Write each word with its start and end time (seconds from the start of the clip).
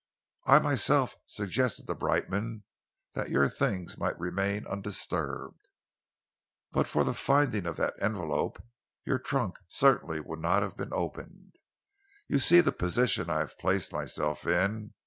I 0.47 0.57
myself 0.57 1.15
suggested 1.27 1.85
to 1.85 1.93
Brightman 1.93 2.63
that 3.13 3.29
your 3.29 3.47
things 3.47 3.99
might 3.99 4.19
remain 4.19 4.65
undisturbed. 4.65 5.69
But 6.71 6.87
for 6.87 7.03
the 7.03 7.13
finding 7.13 7.67
of 7.67 7.77
that 7.77 8.01
envelope, 8.01 8.59
your 9.05 9.19
trunk 9.19 9.59
would 9.59 9.71
certainly 9.71 10.19
not 10.25 10.63
have 10.63 10.75
been 10.75 10.89
opened. 10.91 11.53
You 12.27 12.39
see 12.39 12.61
the 12.61 12.71
position 12.71 13.29
I 13.29 13.41
have 13.41 13.59
placed 13.59 13.93
myself 13.93 14.47
in. 14.47 14.95